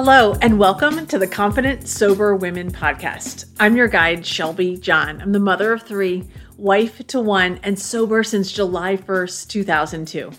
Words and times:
Hello, 0.00 0.32
and 0.40 0.60
welcome 0.60 1.08
to 1.08 1.18
the 1.18 1.26
Confident 1.26 1.88
Sober 1.88 2.36
Women 2.36 2.70
podcast. 2.70 3.46
I'm 3.58 3.76
your 3.76 3.88
guide, 3.88 4.24
Shelby 4.24 4.76
John. 4.76 5.20
I'm 5.20 5.32
the 5.32 5.40
mother 5.40 5.72
of 5.72 5.82
three, 5.82 6.22
wife 6.56 7.04
to 7.08 7.18
one, 7.18 7.58
and 7.64 7.76
sober 7.76 8.22
since 8.22 8.52
July 8.52 8.96
1st, 8.96 9.48
2002. 9.48 10.30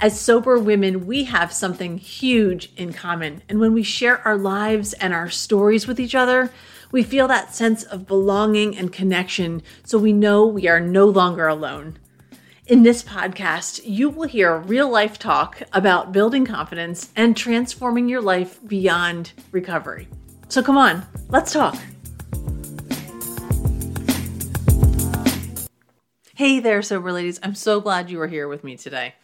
As 0.00 0.18
sober 0.18 0.58
women, 0.58 1.04
we 1.04 1.24
have 1.24 1.52
something 1.52 1.98
huge 1.98 2.72
in 2.78 2.94
common. 2.94 3.42
And 3.46 3.60
when 3.60 3.74
we 3.74 3.82
share 3.82 4.26
our 4.26 4.38
lives 4.38 4.94
and 4.94 5.12
our 5.12 5.28
stories 5.28 5.86
with 5.86 6.00
each 6.00 6.14
other, 6.14 6.50
we 6.90 7.02
feel 7.02 7.28
that 7.28 7.54
sense 7.54 7.82
of 7.82 8.06
belonging 8.06 8.74
and 8.74 8.90
connection 8.90 9.62
so 9.84 9.98
we 9.98 10.14
know 10.14 10.46
we 10.46 10.66
are 10.66 10.80
no 10.80 11.04
longer 11.04 11.46
alone. 11.46 11.98
In 12.66 12.82
this 12.82 13.02
podcast, 13.02 13.82
you 13.84 14.08
will 14.08 14.26
hear 14.26 14.56
real 14.56 14.88
life 14.88 15.18
talk 15.18 15.60
about 15.74 16.12
building 16.12 16.46
confidence 16.46 17.10
and 17.14 17.36
transforming 17.36 18.08
your 18.08 18.22
life 18.22 18.58
beyond 18.66 19.32
recovery. 19.52 20.08
So 20.48 20.62
come 20.62 20.78
on, 20.78 21.04
let's 21.28 21.52
talk. 21.52 21.76
Hey 26.34 26.58
there, 26.58 26.80
sober 26.80 27.12
ladies. 27.12 27.38
I'm 27.42 27.54
so 27.54 27.82
glad 27.82 28.08
you 28.08 28.18
are 28.22 28.28
here 28.28 28.48
with 28.48 28.64
me 28.64 28.78
today. 28.78 29.14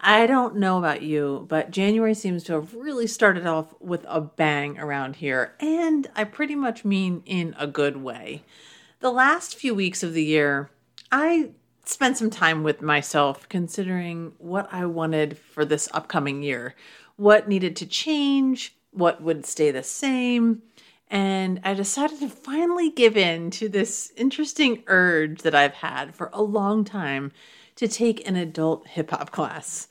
I 0.00 0.26
don't 0.26 0.56
know 0.56 0.76
about 0.76 1.02
you, 1.02 1.46
but 1.48 1.70
January 1.70 2.14
seems 2.14 2.42
to 2.44 2.54
have 2.54 2.74
really 2.74 3.06
started 3.06 3.46
off 3.46 3.72
with 3.78 4.04
a 4.08 4.20
bang 4.20 4.80
around 4.80 5.14
here, 5.14 5.54
and 5.60 6.08
I 6.16 6.24
pretty 6.24 6.56
much 6.56 6.84
mean 6.84 7.22
in 7.24 7.54
a 7.56 7.68
good 7.68 7.98
way. 7.98 8.42
The 8.98 9.12
last 9.12 9.54
few 9.54 9.76
weeks 9.76 10.02
of 10.02 10.12
the 10.12 10.24
year, 10.24 10.72
I 11.12 11.50
spent 11.90 12.16
some 12.16 12.30
time 12.30 12.62
with 12.62 12.80
myself 12.80 13.48
considering 13.48 14.32
what 14.38 14.72
I 14.72 14.86
wanted 14.86 15.36
for 15.36 15.64
this 15.64 15.88
upcoming 15.92 16.42
year, 16.42 16.74
what 17.16 17.48
needed 17.48 17.76
to 17.76 17.86
change, 17.86 18.76
what 18.92 19.20
would 19.20 19.44
stay 19.44 19.70
the 19.70 19.82
same. 19.82 20.62
And 21.08 21.60
I 21.64 21.74
decided 21.74 22.20
to 22.20 22.28
finally 22.28 22.90
give 22.90 23.16
in 23.16 23.50
to 23.52 23.68
this 23.68 24.12
interesting 24.16 24.84
urge 24.86 25.42
that 25.42 25.54
I've 25.54 25.74
had 25.74 26.14
for 26.14 26.30
a 26.32 26.42
long 26.42 26.84
time 26.84 27.32
to 27.76 27.88
take 27.88 28.26
an 28.26 28.36
adult 28.36 28.86
hip 28.86 29.10
hop 29.10 29.32
class. 29.32 29.88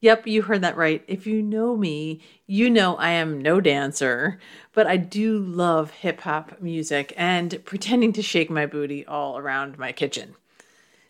Yep, 0.00 0.26
you 0.26 0.42
heard 0.42 0.62
that 0.62 0.76
right. 0.76 1.04
If 1.06 1.26
you 1.26 1.42
know 1.42 1.76
me, 1.76 2.22
you 2.46 2.70
know 2.70 2.96
I 2.96 3.10
am 3.10 3.40
no 3.40 3.60
dancer, 3.60 4.38
but 4.72 4.86
I 4.86 4.96
do 4.96 5.38
love 5.38 5.90
hip 5.90 6.22
hop 6.22 6.60
music 6.60 7.12
and 7.16 7.62
pretending 7.64 8.12
to 8.14 8.22
shake 8.22 8.50
my 8.50 8.66
booty 8.66 9.04
all 9.06 9.38
around 9.38 9.78
my 9.78 9.92
kitchen. 9.92 10.36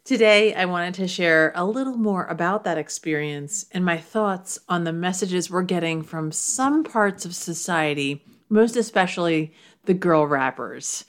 Today, 0.05 0.53
I 0.53 0.67
wanted 0.67 0.93
to 0.97 1.09
share 1.09 1.51
a 1.55 1.65
little 1.65 1.97
more 1.97 2.27
about 2.27 2.65
that 2.65 2.77
experience 2.77 3.65
and 3.73 3.83
my 3.87 3.97
thoughts 3.97 4.59
on 4.69 4.85
the 4.85 4.93
messages 4.93 5.51
we're 5.51 5.63
getting 5.63 6.03
from 6.03 6.31
some 6.31 6.85
parts 6.85 7.25
of 7.25 7.35
society, 7.35 8.23
most 8.51 8.77
especially 8.77 9.55
the 9.87 9.95
girl 9.95 10.27
rappers. 10.27 11.07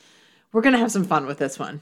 We're 0.54 0.62
going 0.62 0.72
to 0.72 0.80
have 0.80 0.94
some 0.94 1.04
fun 1.04 1.26
with 1.26 1.40
this 1.40 1.60
one. 1.60 1.82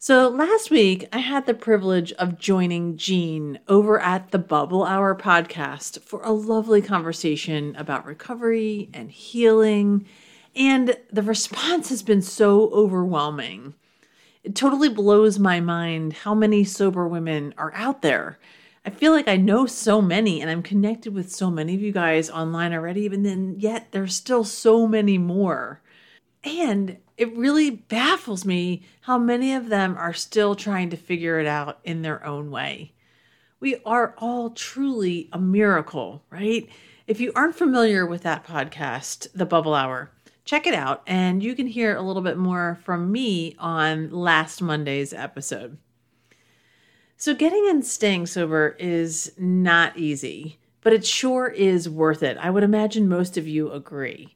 So, 0.00 0.28
last 0.28 0.72
week, 0.72 1.06
I 1.12 1.18
had 1.18 1.46
the 1.46 1.54
privilege 1.54 2.10
of 2.14 2.36
joining 2.36 2.96
Jean 2.96 3.60
over 3.68 4.00
at 4.00 4.32
the 4.32 4.40
Bubble 4.40 4.82
Hour 4.82 5.14
podcast 5.14 6.00
for 6.00 6.20
a 6.24 6.32
lovely 6.32 6.82
conversation 6.82 7.76
about 7.76 8.06
recovery 8.06 8.90
and 8.92 9.08
healing. 9.08 10.08
And 10.56 10.96
the 11.12 11.22
response 11.22 11.90
has 11.90 12.02
been 12.02 12.22
so 12.22 12.70
overwhelming. 12.70 13.74
It 14.42 14.56
totally 14.56 14.88
blows 14.88 15.38
my 15.38 15.60
mind 15.60 16.12
how 16.12 16.34
many 16.34 16.64
sober 16.64 17.06
women 17.06 17.54
are 17.56 17.72
out 17.74 18.02
there. 18.02 18.38
I 18.84 18.90
feel 18.90 19.12
like 19.12 19.28
I 19.28 19.36
know 19.36 19.66
so 19.66 20.02
many 20.02 20.40
and 20.40 20.50
I'm 20.50 20.64
connected 20.64 21.14
with 21.14 21.30
so 21.30 21.48
many 21.48 21.76
of 21.76 21.80
you 21.80 21.92
guys 21.92 22.28
online 22.28 22.72
already, 22.72 23.08
but 23.08 23.22
then 23.22 23.54
yet 23.58 23.92
there's 23.92 24.16
still 24.16 24.42
so 24.42 24.88
many 24.88 25.16
more. 25.16 25.80
And 26.42 26.96
it 27.16 27.36
really 27.36 27.70
baffles 27.70 28.44
me 28.44 28.82
how 29.02 29.16
many 29.16 29.54
of 29.54 29.68
them 29.68 29.96
are 29.96 30.12
still 30.12 30.56
trying 30.56 30.90
to 30.90 30.96
figure 30.96 31.38
it 31.38 31.46
out 31.46 31.78
in 31.84 32.02
their 32.02 32.24
own 32.26 32.50
way. 32.50 32.94
We 33.60 33.76
are 33.86 34.16
all 34.18 34.50
truly 34.50 35.28
a 35.32 35.38
miracle, 35.38 36.24
right? 36.30 36.68
If 37.06 37.20
you 37.20 37.30
aren't 37.36 37.54
familiar 37.54 38.04
with 38.04 38.22
that 38.22 38.44
podcast, 38.44 39.28
The 39.32 39.46
Bubble 39.46 39.74
Hour, 39.74 40.10
check 40.44 40.66
it 40.66 40.74
out 40.74 41.02
and 41.06 41.42
you 41.42 41.54
can 41.54 41.66
hear 41.66 41.96
a 41.96 42.02
little 42.02 42.22
bit 42.22 42.36
more 42.36 42.78
from 42.84 43.12
me 43.12 43.54
on 43.58 44.10
last 44.10 44.60
Monday's 44.60 45.12
episode. 45.12 45.78
So, 47.16 47.34
getting 47.34 47.68
and 47.68 47.84
staying 47.84 48.26
sober 48.26 48.76
is 48.80 49.32
not 49.38 49.96
easy, 49.96 50.58
but 50.80 50.92
it 50.92 51.06
sure 51.06 51.46
is 51.46 51.88
worth 51.88 52.22
it. 52.22 52.36
I 52.38 52.50
would 52.50 52.64
imagine 52.64 53.08
most 53.08 53.36
of 53.36 53.46
you 53.46 53.70
agree. 53.70 54.34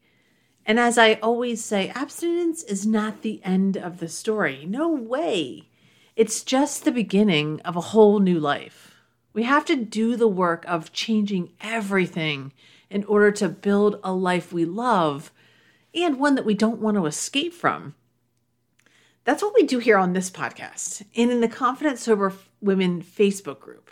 And 0.64 0.78
as 0.78 0.96
I 0.96 1.14
always 1.14 1.64
say, 1.64 1.88
abstinence 1.90 2.62
is 2.62 2.86
not 2.86 3.22
the 3.22 3.40
end 3.44 3.76
of 3.76 3.98
the 3.98 4.08
story. 4.08 4.64
No 4.68 4.88
way. 4.88 5.68
It's 6.14 6.42
just 6.42 6.84
the 6.84 6.92
beginning 6.92 7.60
of 7.62 7.76
a 7.76 7.80
whole 7.80 8.20
new 8.20 8.38
life. 8.38 8.94
We 9.32 9.42
have 9.42 9.64
to 9.66 9.76
do 9.76 10.16
the 10.16 10.28
work 10.28 10.64
of 10.66 10.92
changing 10.92 11.52
everything 11.60 12.52
in 12.88 13.04
order 13.04 13.30
to 13.32 13.48
build 13.48 14.00
a 14.02 14.12
life 14.12 14.52
we 14.52 14.64
love 14.64 15.32
and 15.96 16.18
one 16.18 16.34
that 16.34 16.44
we 16.44 16.54
don't 16.54 16.80
want 16.80 16.96
to 16.96 17.06
escape 17.06 17.52
from. 17.52 17.94
That's 19.24 19.42
what 19.42 19.54
we 19.54 19.64
do 19.64 19.78
here 19.78 19.98
on 19.98 20.12
this 20.12 20.30
podcast 20.30 21.04
and 21.16 21.32
in 21.32 21.40
the 21.40 21.48
Confident 21.48 21.98
Sober 21.98 22.32
Women 22.60 23.02
Facebook 23.02 23.58
group. 23.58 23.90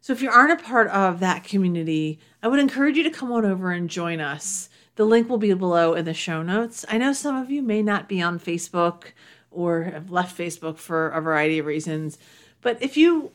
So 0.00 0.12
if 0.12 0.22
you 0.22 0.30
aren't 0.30 0.60
a 0.60 0.64
part 0.64 0.88
of 0.88 1.20
that 1.20 1.44
community, 1.44 2.20
I 2.42 2.48
would 2.48 2.60
encourage 2.60 2.96
you 2.96 3.02
to 3.04 3.10
come 3.10 3.32
on 3.32 3.44
over 3.44 3.72
and 3.72 3.88
join 3.88 4.20
us. 4.20 4.68
The 4.96 5.04
link 5.04 5.28
will 5.28 5.38
be 5.38 5.52
below 5.54 5.94
in 5.94 6.04
the 6.04 6.14
show 6.14 6.42
notes. 6.42 6.84
I 6.88 6.98
know 6.98 7.12
some 7.12 7.36
of 7.36 7.50
you 7.50 7.62
may 7.62 7.82
not 7.82 8.08
be 8.08 8.20
on 8.20 8.38
Facebook 8.38 9.12
or 9.50 9.84
have 9.84 10.10
left 10.10 10.36
Facebook 10.36 10.78
for 10.78 11.08
a 11.08 11.20
variety 11.20 11.58
of 11.58 11.66
reasons, 11.66 12.18
but 12.60 12.80
if 12.82 12.96
you 12.96 13.32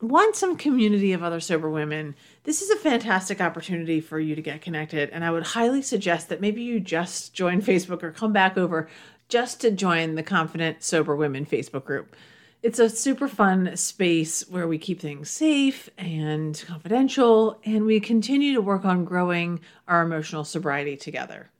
want 0.00 0.36
some 0.36 0.56
community 0.56 1.12
of 1.12 1.22
other 1.22 1.40
sober 1.40 1.68
women, 1.68 2.14
this 2.44 2.62
is 2.62 2.70
a 2.70 2.76
fantastic 2.76 3.40
opportunity 3.40 4.00
for 4.00 4.18
you 4.18 4.34
to 4.34 4.42
get 4.42 4.62
connected. 4.62 5.10
And 5.10 5.24
I 5.24 5.30
would 5.30 5.42
highly 5.48 5.82
suggest 5.82 6.28
that 6.28 6.40
maybe 6.40 6.62
you 6.62 6.80
just 6.80 7.34
join 7.34 7.60
Facebook 7.60 8.02
or 8.02 8.10
come 8.10 8.32
back 8.32 8.56
over 8.56 8.88
just 9.28 9.60
to 9.60 9.70
join 9.70 10.14
the 10.14 10.22
Confident 10.22 10.82
Sober 10.82 11.14
Women 11.14 11.46
Facebook 11.46 11.84
group. 11.84 12.16
It's 12.62 12.78
a 12.78 12.90
super 12.90 13.28
fun 13.28 13.76
space 13.76 14.46
where 14.48 14.68
we 14.68 14.76
keep 14.76 15.00
things 15.00 15.30
safe 15.30 15.88
and 15.96 16.62
confidential, 16.66 17.58
and 17.64 17.86
we 17.86 18.00
continue 18.00 18.52
to 18.52 18.60
work 18.60 18.84
on 18.84 19.06
growing 19.06 19.60
our 19.88 20.02
emotional 20.02 20.44
sobriety 20.44 20.96
together. 20.96 21.50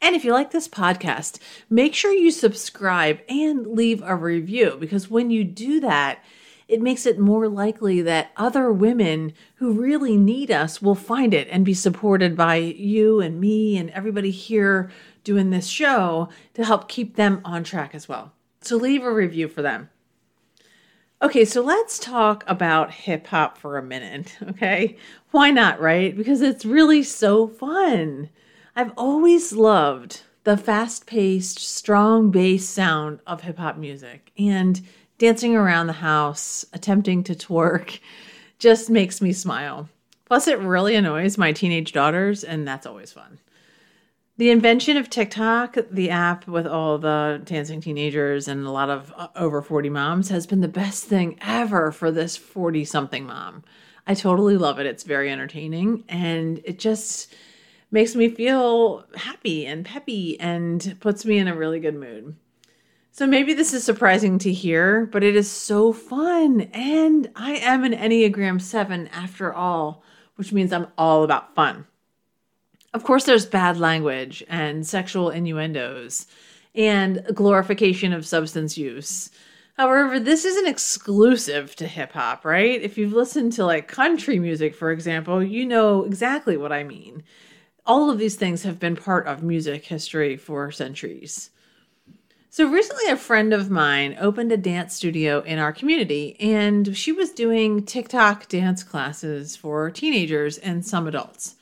And 0.00 0.14
if 0.14 0.24
you 0.24 0.32
like 0.32 0.50
this 0.50 0.68
podcast, 0.68 1.40
make 1.68 1.94
sure 1.94 2.12
you 2.12 2.30
subscribe 2.30 3.20
and 3.28 3.66
leave 3.66 4.02
a 4.02 4.14
review 4.14 4.76
because 4.78 5.10
when 5.10 5.30
you 5.30 5.44
do 5.44 5.80
that, 5.80 6.22
it 6.68 6.82
makes 6.82 7.06
it 7.06 7.18
more 7.18 7.48
likely 7.48 8.02
that 8.02 8.32
other 8.36 8.72
women 8.72 9.32
who 9.56 9.72
really 9.72 10.16
need 10.16 10.50
us 10.50 10.82
will 10.82 10.94
find 10.94 11.32
it 11.32 11.48
and 11.50 11.64
be 11.64 11.74
supported 11.74 12.36
by 12.36 12.56
you 12.56 13.20
and 13.20 13.40
me 13.40 13.76
and 13.76 13.90
everybody 13.90 14.30
here 14.30 14.90
doing 15.22 15.50
this 15.50 15.66
show 15.66 16.28
to 16.54 16.64
help 16.64 16.88
keep 16.88 17.16
them 17.16 17.40
on 17.44 17.62
track 17.62 17.94
as 17.94 18.08
well. 18.08 18.32
So 18.62 18.76
leave 18.76 19.04
a 19.04 19.12
review 19.12 19.48
for 19.48 19.62
them. 19.62 19.90
Okay, 21.22 21.44
so 21.44 21.62
let's 21.62 21.98
talk 21.98 22.44
about 22.46 22.92
hip 22.92 23.28
hop 23.28 23.56
for 23.56 23.78
a 23.78 23.82
minute, 23.82 24.36
okay? 24.42 24.96
Why 25.30 25.50
not, 25.50 25.80
right? 25.80 26.16
Because 26.16 26.42
it's 26.42 26.64
really 26.64 27.02
so 27.02 27.46
fun. 27.46 28.28
I've 28.74 28.92
always 28.96 29.52
loved 29.52 30.22
the 30.44 30.56
fast 30.56 31.06
paced, 31.06 31.58
strong 31.58 32.30
bass 32.30 32.68
sound 32.68 33.20
of 33.26 33.42
hip 33.42 33.58
hop 33.58 33.78
music. 33.78 34.30
And 34.36 34.80
dancing 35.18 35.54
around 35.56 35.86
the 35.86 35.94
house, 35.94 36.64
attempting 36.72 37.24
to 37.24 37.34
twerk, 37.34 38.00
just 38.58 38.90
makes 38.90 39.20
me 39.20 39.32
smile. 39.32 39.88
Plus, 40.24 40.48
it 40.48 40.58
really 40.58 40.94
annoys 40.96 41.38
my 41.38 41.52
teenage 41.52 41.92
daughters, 41.92 42.42
and 42.42 42.66
that's 42.66 42.86
always 42.86 43.12
fun. 43.12 43.38
The 44.38 44.50
invention 44.50 44.98
of 44.98 45.08
TikTok, 45.08 45.78
the 45.90 46.10
app 46.10 46.46
with 46.46 46.66
all 46.66 46.98
the 46.98 47.40
dancing 47.44 47.80
teenagers 47.80 48.48
and 48.48 48.66
a 48.66 48.70
lot 48.70 48.90
of 48.90 49.14
uh, 49.16 49.28
over 49.34 49.62
40 49.62 49.88
moms, 49.88 50.28
has 50.28 50.46
been 50.46 50.60
the 50.60 50.68
best 50.68 51.04
thing 51.04 51.38
ever 51.40 51.90
for 51.90 52.10
this 52.10 52.36
40 52.36 52.84
something 52.84 53.24
mom. 53.24 53.64
I 54.06 54.12
totally 54.12 54.58
love 54.58 54.78
it. 54.78 54.84
It's 54.84 55.04
very 55.04 55.30
entertaining 55.30 56.04
and 56.08 56.60
it 56.64 56.78
just 56.78 57.34
makes 57.90 58.14
me 58.14 58.28
feel 58.28 59.06
happy 59.16 59.64
and 59.64 59.86
peppy 59.86 60.38
and 60.38 60.96
puts 61.00 61.24
me 61.24 61.38
in 61.38 61.48
a 61.48 61.56
really 61.56 61.80
good 61.80 61.94
mood. 61.94 62.36
So 63.18 63.26
maybe 63.26 63.54
this 63.54 63.72
is 63.72 63.82
surprising 63.82 64.38
to 64.40 64.52
hear, 64.52 65.06
but 65.06 65.24
it 65.24 65.36
is 65.36 65.50
so 65.50 65.94
fun. 65.94 66.60
And 66.74 67.30
I 67.34 67.52
am 67.52 67.82
an 67.82 67.94
Enneagram 67.94 68.60
7 68.60 69.08
after 69.08 69.54
all, 69.54 70.02
which 70.34 70.52
means 70.52 70.70
I'm 70.70 70.88
all 70.98 71.24
about 71.24 71.54
fun. 71.54 71.86
Of 72.92 73.04
course, 73.04 73.24
there's 73.24 73.46
bad 73.46 73.78
language 73.78 74.44
and 74.50 74.86
sexual 74.86 75.30
innuendos 75.30 76.26
and 76.74 77.24
glorification 77.32 78.12
of 78.12 78.26
substance 78.26 78.76
use. 78.76 79.30
However, 79.78 80.20
this 80.20 80.44
isn't 80.44 80.68
exclusive 80.68 81.74
to 81.76 81.88
hip 81.88 82.12
hop, 82.12 82.44
right? 82.44 82.82
If 82.82 82.98
you've 82.98 83.14
listened 83.14 83.54
to 83.54 83.64
like 83.64 83.88
country 83.88 84.38
music, 84.38 84.74
for 84.74 84.90
example, 84.90 85.42
you 85.42 85.64
know 85.64 86.04
exactly 86.04 86.58
what 86.58 86.70
I 86.70 86.84
mean. 86.84 87.22
all 87.86 88.10
of 88.10 88.18
these 88.18 88.34
things 88.34 88.64
have 88.64 88.78
been 88.78 88.96
part 88.96 89.26
of 89.26 89.42
music 89.42 89.84
history 89.84 90.36
for 90.36 90.70
centuries. 90.70 91.50
So 92.56 92.66
recently, 92.66 93.10
a 93.10 93.18
friend 93.18 93.52
of 93.52 93.70
mine 93.70 94.16
opened 94.18 94.50
a 94.50 94.56
dance 94.56 94.94
studio 94.94 95.40
in 95.40 95.58
our 95.58 95.74
community, 95.74 96.40
and 96.40 96.96
she 96.96 97.12
was 97.12 97.30
doing 97.30 97.84
TikTok 97.84 98.48
dance 98.48 98.82
classes 98.82 99.54
for 99.54 99.90
teenagers 99.90 100.56
and 100.56 100.82
some 100.82 101.06
adults. 101.06 101.56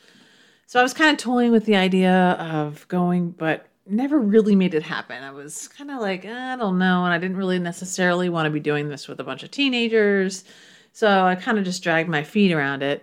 So 0.69 0.79
I 0.79 0.85
was 0.85 0.95
kind 0.95 1.11
of 1.11 1.19
toying 1.19 1.51
with 1.51 1.65
the 1.65 1.75
idea 1.75 2.15
of 2.39 2.87
going, 2.87 3.33
but 3.33 3.67
never 3.89 4.21
really 4.21 4.55
made 4.55 4.73
it 4.73 4.85
happen. 4.85 5.21
I 5.25 5.33
was 5.33 5.67
kind 5.67 5.91
of 5.91 6.01
like, 6.01 6.25
eh, 6.25 6.53
I 6.53 6.55
don't 6.55 6.79
know, 6.79 7.05
and 7.05 7.13
I 7.13 7.19
didn't 7.19 7.39
really 7.39 7.59
necessarily 7.59 8.29
want 8.29 8.47
to 8.47 8.51
be 8.51 8.61
doing 8.61 8.89
this 8.89 9.09
with 9.09 9.19
a 9.19 9.25
bunch 9.25 9.43
of 9.43 9.51
teenagers. 9.51 10.45
So 10.93 11.25
I 11.25 11.35
kind 11.35 11.59
of 11.59 11.65
just 11.65 11.83
dragged 11.83 12.09
my 12.09 12.23
feet 12.23 12.53
around 12.53 12.85
it. 12.85 13.03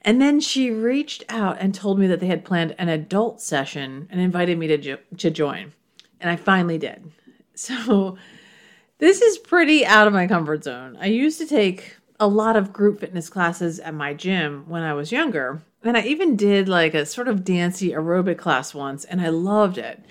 And 0.00 0.22
then 0.22 0.40
she 0.40 0.70
reached 0.70 1.22
out 1.28 1.58
and 1.60 1.74
told 1.74 1.98
me 1.98 2.06
that 2.06 2.20
they 2.20 2.28
had 2.28 2.46
planned 2.46 2.74
an 2.78 2.88
adult 2.88 3.42
session 3.42 4.08
and 4.10 4.22
invited 4.22 4.56
me 4.56 4.68
to, 4.68 4.78
jo- 4.78 4.98
to 5.18 5.30
join. 5.30 5.74
And 6.18 6.30
I 6.30 6.36
finally 6.36 6.78
did. 6.78 7.12
So 7.56 8.18
this 8.98 9.22
is 9.22 9.38
pretty 9.38 9.84
out 9.84 10.06
of 10.06 10.12
my 10.12 10.26
comfort 10.26 10.64
zone. 10.64 10.96
I 11.00 11.06
used 11.06 11.38
to 11.38 11.46
take 11.46 11.96
a 12.20 12.26
lot 12.26 12.56
of 12.56 12.72
group 12.72 13.00
fitness 13.00 13.28
classes 13.28 13.80
at 13.80 13.94
my 13.94 14.14
gym 14.14 14.64
when 14.68 14.82
I 14.82 14.94
was 14.94 15.12
younger. 15.12 15.62
And 15.82 15.96
I 15.96 16.02
even 16.02 16.36
did 16.36 16.68
like 16.68 16.94
a 16.94 17.06
sort 17.06 17.28
of 17.28 17.44
dancey 17.44 17.90
aerobic 17.90 18.38
class 18.38 18.74
once, 18.74 19.04
and 19.04 19.20
I 19.20 19.28
loved 19.28 19.78
it. 19.78 20.04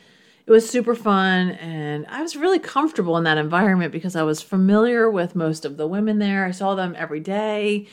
It 0.45 0.51
was 0.51 0.69
super 0.69 0.95
fun, 0.95 1.51
and 1.51 2.05
I 2.07 2.21
was 2.21 2.35
really 2.35 2.59
comfortable 2.59 3.17
in 3.17 3.23
that 3.25 3.37
environment 3.37 3.91
because 3.91 4.15
I 4.15 4.23
was 4.23 4.41
familiar 4.41 5.09
with 5.09 5.35
most 5.35 5.65
of 5.65 5.77
the 5.77 5.87
women 5.87 6.19
there. 6.19 6.45
I 6.45 6.51
saw 6.51 6.75
them 6.75 6.95
every 6.97 7.19
day, 7.19 7.87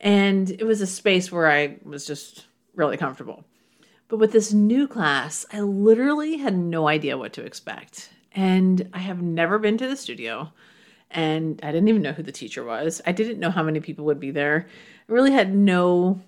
and 0.00 0.50
it 0.50 0.64
was 0.64 0.80
a 0.80 0.86
space 0.86 1.32
where 1.32 1.50
I 1.50 1.78
was 1.82 2.06
just 2.06 2.46
really 2.74 2.98
comfortable. 2.98 3.44
But 4.08 4.18
with 4.18 4.32
this 4.32 4.52
new 4.52 4.86
class, 4.86 5.46
I 5.52 5.60
literally 5.60 6.36
had 6.36 6.56
no 6.56 6.88
idea 6.88 7.18
what 7.18 7.32
to 7.34 7.44
expect. 7.44 8.10
And 8.34 8.88
I 8.92 8.98
have 8.98 9.22
never 9.22 9.58
been 9.58 9.78
to 9.78 9.88
the 9.88 9.96
studio. 9.96 10.52
And 11.10 11.60
I 11.62 11.70
didn't 11.70 11.88
even 11.88 12.02
know 12.02 12.12
who 12.12 12.22
the 12.22 12.32
teacher 12.32 12.64
was. 12.64 13.00
I 13.06 13.12
didn't 13.12 13.38
know 13.38 13.50
how 13.50 13.62
many 13.62 13.80
people 13.80 14.04
would 14.06 14.18
be 14.18 14.32
there. 14.32 14.66
I 15.08 15.12
really 15.12 15.32
had 15.32 15.54
no 15.54 16.20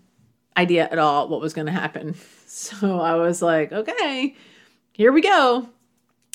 idea 0.56 0.88
at 0.90 0.98
all 0.98 1.28
what 1.28 1.40
was 1.40 1.54
going 1.54 1.66
to 1.66 1.72
happen. 1.72 2.14
So 2.48 3.00
I 3.00 3.16
was 3.16 3.42
like, 3.42 3.70
okay, 3.70 4.34
here 4.92 5.12
we 5.12 5.20
go. 5.20 5.68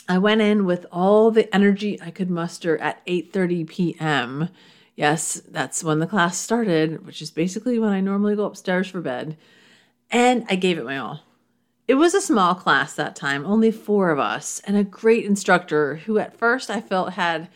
I 0.07 0.17
went 0.17 0.41
in 0.41 0.65
with 0.65 0.85
all 0.91 1.31
the 1.31 1.53
energy 1.55 1.99
I 2.01 2.11
could 2.11 2.29
muster 2.29 2.77
at 2.77 3.03
8:30 3.07 3.67
p.m. 3.67 4.49
Yes, 4.95 5.41
that's 5.49 5.83
when 5.83 5.99
the 5.99 6.05
class 6.05 6.37
started, 6.37 7.05
which 7.05 7.21
is 7.21 7.31
basically 7.31 7.79
when 7.79 7.91
I 7.91 8.01
normally 8.01 8.35
go 8.35 8.45
upstairs 8.45 8.87
for 8.87 9.01
bed. 9.01 9.37
And 10.11 10.45
I 10.49 10.55
gave 10.57 10.77
it 10.77 10.85
my 10.85 10.97
all. 10.97 11.21
It 11.91 11.97
was 11.97 12.13
a 12.13 12.21
small 12.21 12.55
class 12.55 12.93
that 12.93 13.17
time, 13.17 13.45
only 13.45 13.69
four 13.69 14.11
of 14.11 14.17
us, 14.17 14.61
and 14.63 14.77
a 14.77 14.83
great 14.85 15.25
instructor 15.25 15.97
who 15.97 16.19
at 16.19 16.37
first 16.37 16.69
I 16.69 16.79
felt 16.79 17.11
had 17.11 17.49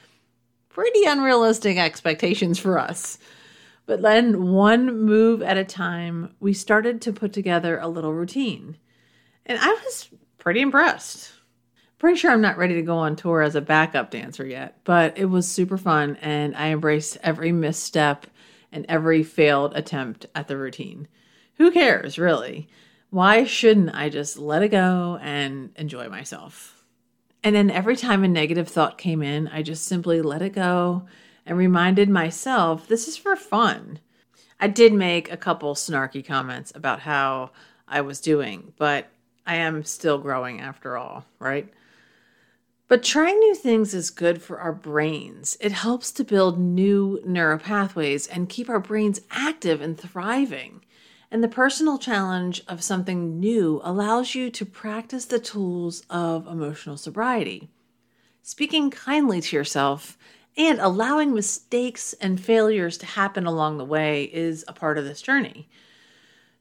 pretty 0.68 1.06
unrealistic 1.06 1.78
expectations 1.78 2.60
for 2.60 2.78
us. 2.78 3.18
But 3.86 4.02
then, 4.02 4.52
one 4.52 5.04
move 5.04 5.42
at 5.42 5.56
a 5.56 5.64
time, 5.64 6.36
we 6.42 6.52
started 6.52 7.02
to 7.04 7.14
put 7.14 7.32
together 7.32 7.80
a 7.80 7.88
little 7.88 8.14
routine. 8.14 8.76
And 9.46 9.58
I 9.58 9.70
was 9.70 10.10
pretty 10.38 10.60
impressed. 10.60 11.31
Pretty 11.98 12.18
sure 12.20 12.31
I'm 12.31 12.42
not 12.42 12.58
ready 12.58 12.74
to 12.74 12.81
go 12.81 12.98
on 12.98 13.16
tour 13.16 13.42
as 13.42 13.56
a 13.56 13.62
backup 13.62 14.12
dancer 14.12 14.46
yet, 14.46 14.78
but 14.84 15.18
it 15.18 15.28
was 15.28 15.48
super 15.48 15.78
fun 15.78 16.18
and 16.18 16.58
I 16.58 16.72
embraced 16.74 17.18
every 17.24 17.54
misstep 17.54 18.28
and 18.70 18.86
every 18.90 19.24
failed 19.24 19.72
attempt 19.78 20.26
at 20.36 20.50
the 20.50 20.58
routine. 20.58 21.08
Who 21.54 21.72
cares, 21.72 22.20
really? 22.20 22.68
Why 23.16 23.46
shouldn't 23.46 23.96
I 23.96 24.10
just 24.10 24.38
let 24.38 24.62
it 24.62 24.72
go 24.72 25.18
and 25.22 25.72
enjoy 25.78 26.10
myself? 26.10 26.84
And 27.46 27.56
then 27.56 27.72
every 27.72 27.96
time 27.96 28.26
a 28.26 28.28
negative 28.28 28.68
thought 28.68 28.98
came 28.98 29.24
in, 29.24 29.48
I 29.48 29.62
just 29.62 29.86
simply 29.86 30.22
let 30.22 30.42
it 30.42 30.50
go 30.50 31.08
and 31.46 31.58
reminded 31.58 32.10
myself 32.10 32.90
this 32.90 33.08
is 33.08 33.16
for 33.16 33.38
fun. 33.38 34.00
I 34.60 34.68
did 34.68 34.92
make 34.92 35.32
a 35.32 35.38
couple 35.38 35.76
snarky 35.76 36.28
comments 36.28 36.74
about 36.76 37.00
how 37.00 37.52
I 37.88 38.02
was 38.02 38.20
doing, 38.20 38.74
but 38.78 39.08
I 39.48 39.56
am 39.56 39.86
still 39.86 40.18
growing 40.18 40.60
after 40.60 40.98
all, 40.98 41.24
right? 41.40 41.74
But 42.90 43.02
trying 43.02 43.40
new 43.40 43.56
things 43.56 43.94
is 43.94 44.10
good 44.10 44.42
for 44.42 44.60
our 44.60 44.74
brains. 44.74 45.56
It 45.62 45.72
helps 45.72 46.12
to 46.12 46.26
build 46.26 46.60
new 46.60 47.22
neural 47.26 47.60
pathways 47.60 48.28
and 48.28 48.50
keep 48.50 48.68
our 48.70 48.82
brains 48.82 49.22
active 49.32 49.80
and 49.80 49.98
thriving. 49.98 50.82
And 51.31 51.44
the 51.44 51.48
personal 51.48 51.98
challenge 51.98 52.62
of 52.68 52.83
something 52.83 53.39
new 53.39 53.81
allows 53.83 54.36
you 54.36 54.50
to 54.51 54.66
practice 54.66 55.25
the 55.25 55.39
tools 55.39 56.04
of 56.10 56.48
emotional 56.48 56.98
sobriety. 56.98 57.69
Speaking 58.44 58.92
kindly 58.92 59.42
to 59.42 59.56
yourself 59.56 60.18
and 60.56 60.80
allowing 60.80 61.33
mistakes 61.33 62.13
and 62.22 62.39
failures 62.39 62.98
to 63.00 63.06
happen 63.06 63.45
along 63.45 63.77
the 63.77 63.86
way 63.86 64.25
is 64.25 64.63
a 64.68 64.74
part 64.74 64.98
of 64.98 65.04
this 65.04 65.22
journey. 65.22 65.68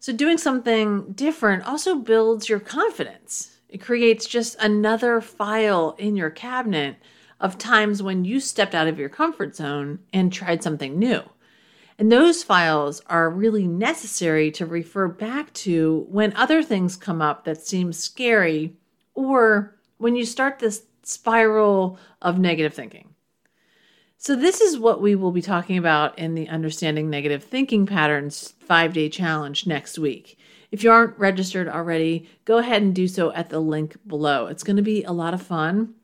So, 0.00 0.12
doing 0.12 0.38
something 0.38 1.12
different 1.12 1.64
also 1.64 1.94
builds 1.96 2.48
your 2.48 2.60
confidence. 2.60 3.58
It 3.68 3.80
creates 3.80 4.26
just 4.26 4.56
another 4.60 5.20
file 5.20 5.94
in 5.98 6.16
your 6.16 6.30
cabinet 6.30 6.96
of 7.40 7.58
times 7.58 8.02
when 8.02 8.24
you 8.24 8.40
stepped 8.40 8.74
out 8.74 8.86
of 8.86 8.98
your 8.98 9.08
comfort 9.08 9.56
zone 9.56 10.00
and 10.12 10.32
tried 10.32 10.62
something 10.62 10.98
new. 10.98 11.22
And 11.98 12.10
those 12.10 12.42
files 12.42 13.00
are 13.06 13.30
really 13.30 13.68
necessary 13.68 14.50
to 14.52 14.66
refer 14.66 15.06
back 15.06 15.52
to 15.54 16.06
when 16.08 16.34
other 16.34 16.62
things 16.62 16.96
come 16.96 17.22
up 17.22 17.44
that 17.44 17.64
seem 17.64 17.92
scary 17.92 18.74
or 19.14 19.76
when 19.98 20.16
you 20.16 20.24
start 20.24 20.58
this 20.58 20.82
spiral 21.04 21.98
of 22.20 22.38
negative 22.38 22.74
thinking. 22.74 23.14
So, 24.18 24.34
this 24.34 24.60
is 24.60 24.78
what 24.78 25.02
we 25.02 25.14
will 25.14 25.32
be 25.32 25.42
talking 25.42 25.76
about 25.76 26.18
in 26.18 26.34
the 26.34 26.48
Understanding 26.48 27.10
Negative 27.10 27.44
Thinking 27.44 27.86
Patterns 27.86 28.54
five 28.58 28.92
day 28.94 29.08
challenge 29.08 29.66
next 29.66 29.98
week. 29.98 30.38
If 30.72 30.82
you 30.82 30.90
aren't 30.90 31.18
registered 31.18 31.68
already, 31.68 32.28
go 32.44 32.58
ahead 32.58 32.82
and 32.82 32.94
do 32.94 33.06
so 33.06 33.32
at 33.32 33.50
the 33.50 33.60
link 33.60 33.96
below. 34.06 34.46
It's 34.46 34.64
going 34.64 34.76
to 34.76 34.82
be 34.82 35.04
a 35.04 35.12
lot 35.12 35.34
of 35.34 35.42
fun, 35.42 35.94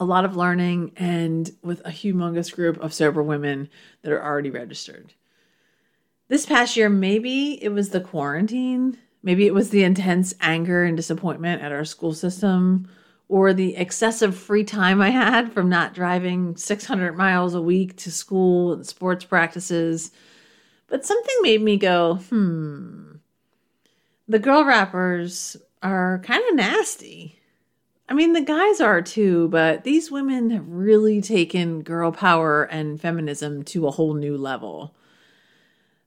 a 0.00 0.04
lot 0.04 0.24
of 0.24 0.34
learning, 0.34 0.92
and 0.96 1.48
with 1.62 1.80
a 1.84 1.90
humongous 1.90 2.52
group 2.52 2.78
of 2.78 2.94
sober 2.94 3.22
women 3.22 3.68
that 4.02 4.12
are 4.12 4.24
already 4.24 4.50
registered 4.50 5.12
this 6.28 6.46
past 6.46 6.76
year, 6.76 6.88
maybe 6.88 7.62
it 7.62 7.70
was 7.70 7.90
the 7.90 8.00
quarantine, 8.00 8.98
maybe 9.22 9.46
it 9.46 9.54
was 9.54 9.70
the 9.70 9.82
intense 9.82 10.34
anger 10.40 10.84
and 10.84 10.96
disappointment 10.96 11.62
at 11.62 11.72
our 11.72 11.84
school 11.84 12.14
system, 12.14 12.88
or 13.28 13.52
the 13.52 13.76
excessive 13.76 14.36
free 14.36 14.64
time 14.64 15.00
I 15.00 15.10
had 15.10 15.52
from 15.52 15.68
not 15.68 15.94
driving 15.94 16.56
600 16.56 17.16
miles 17.16 17.54
a 17.54 17.62
week 17.62 17.96
to 17.98 18.10
school 18.10 18.72
and 18.72 18.86
sports 18.86 19.24
practices. 19.24 20.10
But 20.86 21.04
something 21.04 21.36
made 21.42 21.60
me 21.60 21.76
go, 21.76 22.16
hmm, 22.16 23.16
the 24.26 24.38
girl 24.38 24.64
rappers 24.64 25.56
are 25.82 26.20
kind 26.24 26.42
of 26.48 26.56
nasty. 26.56 27.38
I 28.08 28.14
mean, 28.14 28.32
the 28.32 28.40
guys 28.40 28.80
are 28.80 29.02
too, 29.02 29.48
but 29.48 29.84
these 29.84 30.10
women 30.10 30.50
have 30.50 30.66
really 30.66 31.20
taken 31.20 31.82
girl 31.82 32.10
power 32.10 32.64
and 32.64 33.00
feminism 33.00 33.62
to 33.64 33.86
a 33.86 33.90
whole 33.90 34.14
new 34.14 34.38
level. 34.38 34.94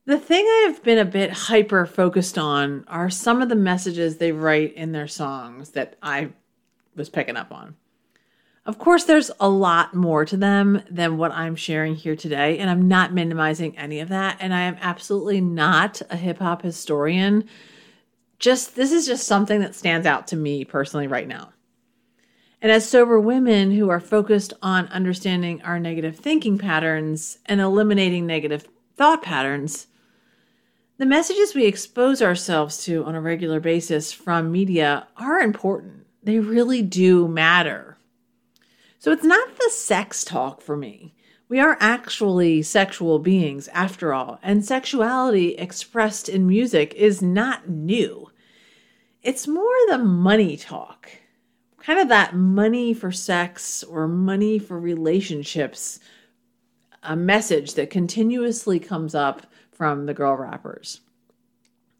The 0.07 0.17
thing 0.17 0.47
I've 0.65 0.81
been 0.83 0.97
a 0.97 1.05
bit 1.05 1.31
hyper 1.31 1.85
focused 1.85 2.37
on 2.37 2.85
are 2.87 3.11
some 3.11 3.41
of 3.41 3.49
the 3.49 3.55
messages 3.55 4.17
they 4.17 4.31
write 4.31 4.73
in 4.73 4.93
their 4.93 5.07
songs 5.07 5.71
that 5.71 5.95
I 6.01 6.29
was 6.95 7.07
picking 7.07 7.37
up 7.37 7.51
on. 7.51 7.75
Of 8.65 8.79
course, 8.79 9.03
there's 9.03 9.29
a 9.39 9.47
lot 9.47 9.93
more 9.93 10.25
to 10.25 10.37
them 10.37 10.81
than 10.89 11.17
what 11.17 11.31
I'm 11.31 11.55
sharing 11.55 11.95
here 11.95 12.15
today, 12.15 12.57
and 12.57 12.69
I'm 12.69 12.87
not 12.87 13.13
minimizing 13.13 13.77
any 13.77 13.99
of 13.99 14.09
that. 14.09 14.37
And 14.39 14.55
I 14.55 14.61
am 14.61 14.77
absolutely 14.81 15.39
not 15.39 16.01
a 16.09 16.17
hip 16.17 16.39
hop 16.39 16.63
historian. 16.63 17.47
Just 18.39 18.75
this 18.75 18.91
is 18.91 19.05
just 19.05 19.27
something 19.27 19.61
that 19.61 19.75
stands 19.75 20.07
out 20.07 20.27
to 20.27 20.35
me 20.35 20.65
personally 20.65 21.07
right 21.07 21.27
now. 21.27 21.53
And 22.59 22.71
as 22.71 22.89
sober 22.89 23.19
women 23.19 23.71
who 23.71 23.89
are 23.89 23.99
focused 23.99 24.53
on 24.63 24.87
understanding 24.87 25.61
our 25.61 25.79
negative 25.79 26.17
thinking 26.17 26.57
patterns 26.57 27.37
and 27.45 27.61
eliminating 27.61 28.25
negative 28.25 28.67
thought 28.95 29.21
patterns, 29.23 29.87
the 31.01 31.07
messages 31.07 31.55
we 31.55 31.65
expose 31.65 32.21
ourselves 32.21 32.83
to 32.85 33.03
on 33.05 33.15
a 33.15 33.21
regular 33.21 33.59
basis 33.59 34.13
from 34.13 34.51
media 34.51 35.07
are 35.17 35.39
important. 35.39 36.05
They 36.21 36.37
really 36.37 36.83
do 36.83 37.27
matter. 37.27 37.97
So 38.99 39.11
it's 39.11 39.23
not 39.23 39.57
the 39.57 39.71
sex 39.71 40.23
talk 40.23 40.61
for 40.61 40.77
me. 40.77 41.15
We 41.49 41.59
are 41.59 41.75
actually 41.79 42.61
sexual 42.61 43.17
beings 43.17 43.67
after 43.69 44.13
all, 44.13 44.37
and 44.43 44.63
sexuality 44.63 45.55
expressed 45.55 46.29
in 46.29 46.45
music 46.45 46.93
is 46.93 47.19
not 47.19 47.67
new. 47.67 48.29
It's 49.23 49.47
more 49.47 49.73
the 49.87 49.97
money 49.97 50.55
talk. 50.55 51.09
Kind 51.79 51.97
of 51.97 52.09
that 52.09 52.35
money 52.35 52.93
for 52.93 53.11
sex 53.11 53.81
or 53.81 54.07
money 54.07 54.59
for 54.59 54.79
relationships, 54.79 55.99
a 57.01 57.15
message 57.15 57.73
that 57.73 57.89
continuously 57.89 58.79
comes 58.79 59.15
up 59.15 59.47
from 59.81 60.05
the 60.05 60.13
girl 60.13 60.35
rappers. 60.35 61.01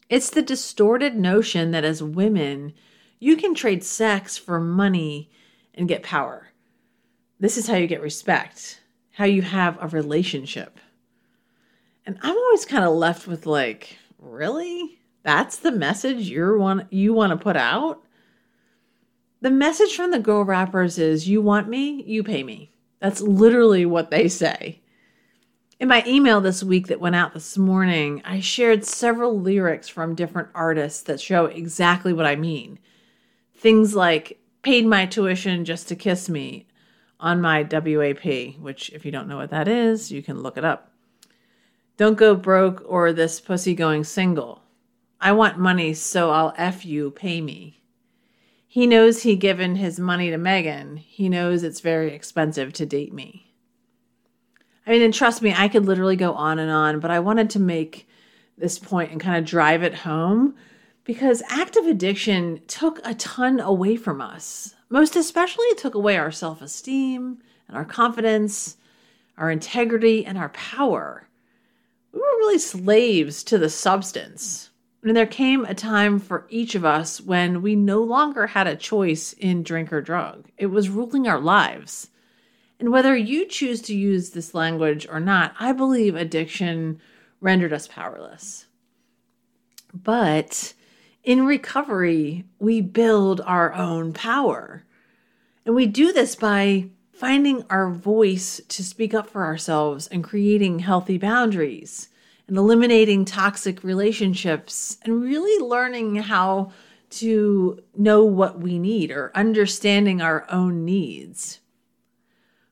It's 0.08 0.30
the 0.30 0.40
distorted 0.40 1.16
notion 1.16 1.72
that 1.72 1.82
as 1.82 2.00
women, 2.00 2.74
you 3.18 3.36
can 3.36 3.56
trade 3.56 3.82
sex 3.82 4.38
for 4.38 4.60
money 4.60 5.32
and 5.74 5.88
get 5.88 6.04
power. 6.04 6.50
This 7.40 7.58
is 7.58 7.66
how 7.66 7.74
you 7.74 7.88
get 7.88 8.00
respect, 8.00 8.82
how 9.10 9.24
you 9.24 9.42
have 9.42 9.78
a 9.80 9.88
relationship. 9.88 10.78
And 12.06 12.16
I'm 12.22 12.36
always 12.36 12.64
kind 12.64 12.84
of 12.84 12.92
left 12.92 13.26
with 13.26 13.46
like, 13.46 13.96
really? 14.16 15.00
That's 15.24 15.56
the 15.56 15.72
message 15.72 16.30
you 16.30 16.56
want 16.56 16.92
you 16.92 17.12
want 17.12 17.32
to 17.32 17.36
put 17.36 17.56
out? 17.56 18.00
The 19.40 19.50
message 19.50 19.96
from 19.96 20.12
the 20.12 20.20
girl 20.20 20.44
Rappers 20.44 20.98
is 20.98 21.28
you 21.28 21.42
want 21.42 21.68
me, 21.68 22.04
you 22.04 22.22
pay 22.22 22.44
me. 22.44 22.70
That's 23.00 23.22
literally 23.22 23.84
what 23.86 24.12
they 24.12 24.28
say. 24.28 24.81
In 25.82 25.88
my 25.88 26.04
email 26.06 26.40
this 26.40 26.62
week 26.62 26.86
that 26.86 27.00
went 27.00 27.16
out 27.16 27.34
this 27.34 27.58
morning, 27.58 28.22
I 28.24 28.38
shared 28.38 28.84
several 28.84 29.40
lyrics 29.40 29.88
from 29.88 30.14
different 30.14 30.50
artists 30.54 31.02
that 31.02 31.20
show 31.20 31.46
exactly 31.46 32.12
what 32.12 32.24
I 32.24 32.36
mean. 32.36 32.78
Things 33.56 33.92
like 33.92 34.38
paid 34.62 34.86
my 34.86 35.06
tuition 35.06 35.64
just 35.64 35.88
to 35.88 35.96
kiss 35.96 36.28
me 36.28 36.68
on 37.18 37.40
my 37.40 37.64
WAP, 37.64 38.60
which, 38.60 38.90
if 38.90 39.04
you 39.04 39.10
don't 39.10 39.26
know 39.26 39.38
what 39.38 39.50
that 39.50 39.66
is, 39.66 40.12
you 40.12 40.22
can 40.22 40.40
look 40.40 40.56
it 40.56 40.64
up. 40.64 40.92
Don't 41.96 42.16
go 42.16 42.36
broke 42.36 42.84
or 42.86 43.12
this 43.12 43.40
pussy 43.40 43.74
going 43.74 44.04
single. 44.04 44.62
I 45.20 45.32
want 45.32 45.58
money, 45.58 45.94
so 45.94 46.30
I'll 46.30 46.54
F 46.56 46.86
you, 46.86 47.10
pay 47.10 47.40
me. 47.40 47.82
He 48.68 48.86
knows 48.86 49.24
he 49.24 49.34
given 49.34 49.74
his 49.74 49.98
money 49.98 50.30
to 50.30 50.38
Megan. 50.38 50.98
He 50.98 51.28
knows 51.28 51.64
it's 51.64 51.80
very 51.80 52.14
expensive 52.14 52.72
to 52.74 52.86
date 52.86 53.12
me. 53.12 53.51
I 54.86 54.90
mean, 54.90 55.02
and 55.02 55.14
trust 55.14 55.42
me, 55.42 55.54
I 55.56 55.68
could 55.68 55.86
literally 55.86 56.16
go 56.16 56.32
on 56.34 56.58
and 56.58 56.70
on, 56.70 57.00
but 57.00 57.10
I 57.10 57.20
wanted 57.20 57.50
to 57.50 57.60
make 57.60 58.08
this 58.58 58.78
point 58.78 59.12
and 59.12 59.20
kind 59.20 59.36
of 59.36 59.44
drive 59.44 59.82
it 59.82 59.94
home 59.94 60.54
because 61.04 61.42
active 61.48 61.86
addiction 61.86 62.60
took 62.66 63.00
a 63.04 63.14
ton 63.14 63.60
away 63.60 63.96
from 63.96 64.20
us. 64.20 64.74
Most 64.88 65.16
especially, 65.16 65.66
it 65.66 65.78
took 65.78 65.94
away 65.94 66.16
our 66.16 66.30
self 66.30 66.60
esteem 66.60 67.38
and 67.68 67.76
our 67.76 67.84
confidence, 67.84 68.76
our 69.38 69.50
integrity, 69.50 70.26
and 70.26 70.36
our 70.36 70.50
power. 70.50 71.28
We 72.12 72.18
were 72.18 72.38
really 72.38 72.58
slaves 72.58 73.42
to 73.44 73.58
the 73.58 73.70
substance. 73.70 74.70
And 75.02 75.16
there 75.16 75.26
came 75.26 75.64
a 75.64 75.74
time 75.74 76.20
for 76.20 76.46
each 76.48 76.74
of 76.74 76.84
us 76.84 77.20
when 77.20 77.62
we 77.62 77.74
no 77.74 78.02
longer 78.02 78.48
had 78.48 78.68
a 78.68 78.76
choice 78.76 79.32
in 79.32 79.64
drink 79.64 79.92
or 79.92 80.00
drug. 80.00 80.48
It 80.56 80.66
was 80.66 80.88
ruling 80.88 81.26
our 81.26 81.40
lives. 81.40 82.08
And 82.82 82.90
whether 82.90 83.14
you 83.16 83.46
choose 83.46 83.80
to 83.82 83.94
use 83.94 84.30
this 84.30 84.54
language 84.54 85.06
or 85.08 85.20
not, 85.20 85.54
I 85.60 85.70
believe 85.70 86.16
addiction 86.16 87.00
rendered 87.40 87.72
us 87.72 87.86
powerless. 87.86 88.66
But 89.94 90.74
in 91.22 91.46
recovery, 91.46 92.44
we 92.58 92.80
build 92.80 93.40
our 93.42 93.72
own 93.72 94.12
power. 94.12 94.84
And 95.64 95.76
we 95.76 95.86
do 95.86 96.12
this 96.12 96.34
by 96.34 96.86
finding 97.12 97.64
our 97.70 97.88
voice 97.88 98.60
to 98.66 98.82
speak 98.82 99.14
up 99.14 99.30
for 99.30 99.44
ourselves 99.44 100.08
and 100.08 100.24
creating 100.24 100.80
healthy 100.80 101.18
boundaries 101.18 102.08
and 102.48 102.56
eliminating 102.56 103.24
toxic 103.24 103.84
relationships 103.84 104.98
and 105.04 105.22
really 105.22 105.64
learning 105.64 106.16
how 106.16 106.72
to 107.10 107.80
know 107.96 108.24
what 108.24 108.58
we 108.58 108.80
need 108.80 109.12
or 109.12 109.30
understanding 109.36 110.20
our 110.20 110.44
own 110.50 110.84
needs. 110.84 111.60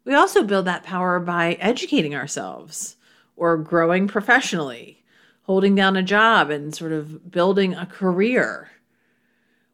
We 0.04 0.14
also 0.14 0.42
build 0.42 0.66
that 0.66 0.83
power 0.83 1.21
by 1.21 1.54
educating 1.54 2.14
ourselves 2.14 2.97
or 3.37 3.57
growing 3.57 4.09
professionally, 4.09 5.02
holding 5.42 5.75
down 5.75 5.97
a 5.97 6.02
job 6.02 6.50
and 6.50 6.75
sort 6.75 6.92
of 6.92 7.30
building 7.30 7.75
a 7.75 7.87
career. 7.87 8.71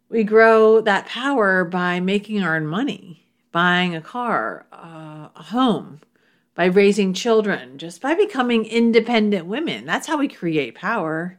We 0.08 0.24
grow 0.24 0.80
that 0.80 1.06
power 1.06 1.64
by 1.64 2.00
making 2.00 2.42
our 2.42 2.56
own 2.56 2.66
money, 2.66 3.26
buying 3.52 3.94
a 3.94 4.00
car, 4.00 4.66
uh, 4.72 5.28
a 5.34 5.42
home, 5.44 6.00
by 6.54 6.66
raising 6.66 7.12
children, 7.12 7.76
just 7.76 8.00
by 8.00 8.14
becoming 8.14 8.64
independent 8.64 9.46
women. 9.46 9.84
That's 9.84 10.06
how 10.06 10.16
we 10.16 10.28
create 10.28 10.74
power. 10.74 11.38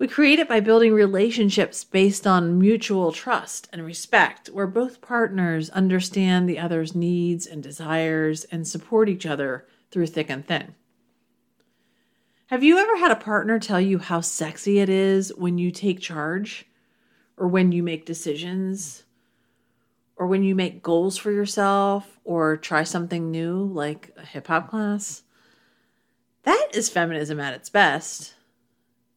We 0.00 0.08
create 0.08 0.38
it 0.38 0.48
by 0.48 0.60
building 0.60 0.94
relationships 0.94 1.84
based 1.84 2.26
on 2.26 2.58
mutual 2.58 3.12
trust 3.12 3.68
and 3.70 3.84
respect, 3.84 4.48
where 4.48 4.66
both 4.66 5.02
partners 5.02 5.68
understand 5.68 6.48
the 6.48 6.58
other's 6.58 6.94
needs 6.94 7.46
and 7.46 7.62
desires 7.62 8.44
and 8.44 8.66
support 8.66 9.10
each 9.10 9.26
other 9.26 9.66
through 9.90 10.06
thick 10.06 10.30
and 10.30 10.46
thin. 10.46 10.74
Have 12.46 12.64
you 12.64 12.78
ever 12.78 12.96
had 12.96 13.10
a 13.10 13.16
partner 13.16 13.58
tell 13.58 13.78
you 13.78 13.98
how 13.98 14.22
sexy 14.22 14.78
it 14.78 14.88
is 14.88 15.34
when 15.36 15.58
you 15.58 15.70
take 15.70 16.00
charge, 16.00 16.64
or 17.36 17.46
when 17.46 17.70
you 17.70 17.82
make 17.82 18.06
decisions, 18.06 19.04
or 20.16 20.26
when 20.26 20.42
you 20.42 20.54
make 20.54 20.82
goals 20.82 21.18
for 21.18 21.30
yourself, 21.30 22.18
or 22.24 22.56
try 22.56 22.84
something 22.84 23.30
new 23.30 23.64
like 23.64 24.14
a 24.16 24.24
hip 24.24 24.46
hop 24.46 24.70
class? 24.70 25.24
That 26.44 26.68
is 26.72 26.88
feminism 26.88 27.38
at 27.38 27.52
its 27.52 27.68
best 27.68 28.34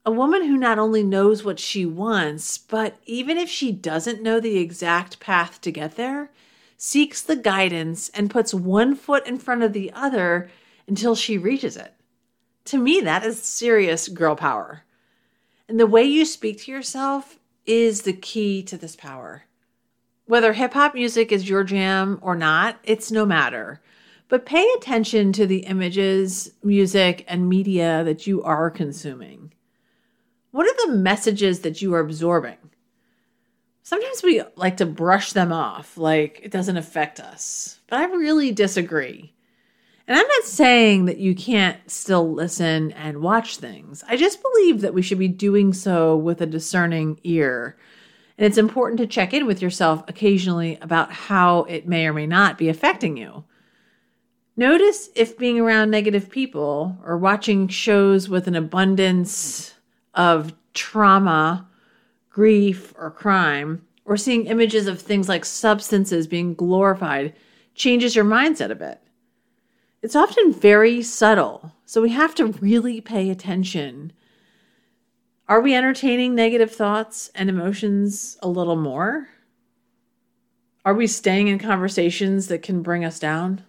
a 0.05 0.11
woman 0.11 0.43
who 0.43 0.57
not 0.57 0.77
only 0.77 1.03
knows 1.03 1.43
what 1.43 1.59
she 1.59 1.85
wants, 1.85 2.57
but 2.57 2.97
even 3.05 3.37
if 3.37 3.49
she 3.49 3.71
doesn't 3.71 4.21
know 4.21 4.39
the 4.39 4.57
exact 4.57 5.19
path 5.19 5.61
to 5.61 5.71
get 5.71 5.95
there, 5.95 6.29
seeks 6.75 7.21
the 7.21 7.37
guidance 7.37 8.09
and 8.09 8.29
puts 8.29 8.53
one 8.53 8.95
foot 8.95 9.25
in 9.25 9.37
front 9.37 9.63
of 9.63 9.71
the 9.71 9.91
other 9.93 10.49
until 10.87 11.15
she 11.15 11.37
reaches 11.37 11.77
it. 11.77 11.93
To 12.65 12.77
me, 12.77 12.99
that 13.01 13.25
is 13.25 13.41
serious 13.41 14.09
girl 14.09 14.35
power. 14.35 14.83
And 15.69 15.79
the 15.79 15.87
way 15.87 16.03
you 16.03 16.25
speak 16.25 16.59
to 16.63 16.71
yourself 16.71 17.39
is 17.65 18.01
the 18.01 18.13
key 18.13 18.61
to 18.63 18.77
this 18.77 18.97
power. 18.97 19.43
Whether 20.25 20.53
hip 20.53 20.73
hop 20.73 20.93
music 20.93 21.31
is 21.31 21.49
your 21.49 21.63
jam 21.63 22.19
or 22.21 22.35
not, 22.35 22.77
it's 22.83 23.11
no 23.11 23.25
matter. 23.25 23.81
But 24.27 24.45
pay 24.45 24.67
attention 24.75 25.31
to 25.33 25.45
the 25.45 25.59
images, 25.59 26.51
music, 26.63 27.23
and 27.27 27.47
media 27.47 28.03
that 28.03 28.27
you 28.27 28.43
are 28.43 28.69
consuming. 28.69 29.52
What 30.53 30.67
are 30.67 30.85
the 30.85 30.93
messages 30.93 31.61
that 31.61 31.81
you 31.81 31.95
are 31.95 31.99
absorbing? 31.99 32.57
Sometimes 33.81 34.21
we 34.21 34.43
like 34.55 34.77
to 34.77 34.85
brush 34.85 35.33
them 35.33 35.51
off 35.51 35.97
like 35.97 36.41
it 36.43 36.51
doesn't 36.51 36.77
affect 36.77 37.19
us, 37.19 37.79
but 37.87 37.97
I 37.97 38.05
really 38.05 38.51
disagree. 38.51 39.33
And 40.07 40.15
I'm 40.15 40.27
not 40.27 40.43
saying 40.43 41.05
that 41.05 41.17
you 41.17 41.33
can't 41.33 41.79
still 41.89 42.31
listen 42.31 42.91
and 42.91 43.23
watch 43.23 43.57
things. 43.57 44.03
I 44.07 44.15
just 44.15 44.43
believe 44.43 44.81
that 44.81 44.93
we 44.93 45.01
should 45.01 45.17
be 45.17 45.27
doing 45.27 45.73
so 45.73 46.15
with 46.15 46.39
a 46.39 46.45
discerning 46.45 47.19
ear. 47.23 47.75
And 48.37 48.45
it's 48.45 48.59
important 48.59 48.99
to 48.99 49.07
check 49.07 49.33
in 49.33 49.47
with 49.47 49.59
yourself 49.59 50.03
occasionally 50.07 50.77
about 50.83 51.11
how 51.11 51.63
it 51.63 51.87
may 51.87 52.05
or 52.05 52.13
may 52.13 52.27
not 52.27 52.59
be 52.59 52.69
affecting 52.69 53.17
you. 53.17 53.43
Notice 54.55 55.09
if 55.15 55.35
being 55.35 55.59
around 55.59 55.89
negative 55.89 56.29
people 56.29 56.99
or 57.03 57.17
watching 57.17 57.69
shows 57.69 58.29
with 58.29 58.47
an 58.47 58.55
abundance 58.55 59.73
of 60.13 60.53
trauma, 60.73 61.67
grief, 62.29 62.93
or 62.97 63.11
crime, 63.11 63.85
or 64.05 64.17
seeing 64.17 64.47
images 64.47 64.87
of 64.87 65.01
things 65.01 65.29
like 65.29 65.45
substances 65.45 66.27
being 66.27 66.53
glorified 66.53 67.33
changes 67.75 68.15
your 68.15 68.25
mindset 68.25 68.71
a 68.71 68.75
bit. 68.75 68.99
It's 70.01 70.15
often 70.15 70.51
very 70.51 71.01
subtle, 71.01 71.71
so 71.85 72.01
we 72.01 72.09
have 72.09 72.35
to 72.35 72.47
really 72.47 72.99
pay 72.99 73.29
attention. 73.29 74.11
Are 75.47 75.61
we 75.61 75.75
entertaining 75.75 76.35
negative 76.35 76.71
thoughts 76.71 77.31
and 77.35 77.49
emotions 77.49 78.37
a 78.41 78.47
little 78.47 78.75
more? 78.75 79.29
Are 80.85 80.93
we 80.93 81.07
staying 81.07 81.47
in 81.47 81.59
conversations 81.59 82.47
that 82.47 82.61
can 82.61 82.81
bring 82.81 83.05
us 83.05 83.19
down? 83.19 83.63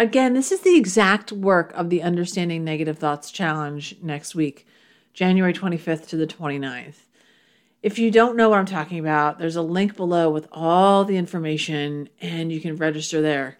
Again, 0.00 0.32
this 0.32 0.50
is 0.50 0.62
the 0.62 0.78
exact 0.78 1.30
work 1.30 1.74
of 1.74 1.90
the 1.90 2.00
Understanding 2.00 2.64
Negative 2.64 2.98
Thoughts 2.98 3.30
Challenge 3.30 3.96
next 4.00 4.34
week, 4.34 4.66
January 5.12 5.52
25th 5.52 6.08
to 6.08 6.16
the 6.16 6.26
29th. 6.26 7.04
If 7.82 7.98
you 7.98 8.10
don't 8.10 8.34
know 8.34 8.48
what 8.48 8.58
I'm 8.58 8.64
talking 8.64 8.98
about, 8.98 9.38
there's 9.38 9.56
a 9.56 9.62
link 9.62 9.96
below 9.96 10.30
with 10.30 10.48
all 10.52 11.04
the 11.04 11.18
information 11.18 12.08
and 12.18 12.50
you 12.50 12.62
can 12.62 12.76
register 12.76 13.20
there. 13.20 13.58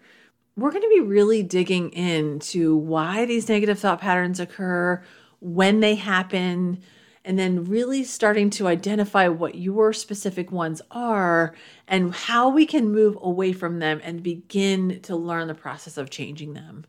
We're 0.57 0.71
going 0.71 0.81
to 0.81 0.89
be 0.89 1.01
really 1.01 1.43
digging 1.43 1.91
into 1.91 2.75
why 2.75 3.25
these 3.25 3.47
negative 3.47 3.77
thought 3.77 4.01
patterns 4.01 4.39
occur, 4.39 5.03
when 5.41 5.79
they 5.79 5.93
happen, 5.93 6.81
and 7.23 7.37
then 7.37 7.65
really 7.65 8.03
starting 8.03 8.49
to 8.51 8.67
identify 8.67 9.27
what 9.27 9.55
your 9.55 9.93
specific 9.93 10.51
ones 10.51 10.81
are 10.91 11.55
and 11.87 12.13
how 12.13 12.49
we 12.49 12.65
can 12.65 12.91
move 12.91 13.17
away 13.21 13.53
from 13.53 13.79
them 13.79 14.01
and 14.03 14.23
begin 14.23 14.99
to 15.01 15.15
learn 15.15 15.47
the 15.47 15.53
process 15.53 15.97
of 15.97 16.09
changing 16.09 16.53
them. 16.53 16.85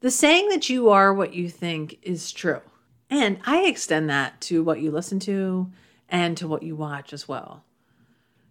The 0.00 0.10
saying 0.10 0.48
that 0.48 0.68
you 0.68 0.90
are 0.90 1.14
what 1.14 1.34
you 1.34 1.48
think 1.48 1.98
is 2.02 2.32
true. 2.32 2.60
And 3.08 3.38
I 3.44 3.66
extend 3.66 4.10
that 4.10 4.40
to 4.42 4.62
what 4.62 4.80
you 4.80 4.90
listen 4.90 5.20
to 5.20 5.70
and 6.08 6.36
to 6.36 6.48
what 6.48 6.62
you 6.62 6.74
watch 6.74 7.12
as 7.12 7.28
well. 7.28 7.64